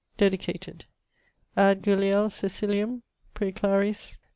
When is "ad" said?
1.55-1.83